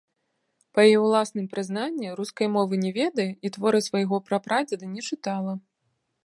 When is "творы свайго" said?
3.59-4.15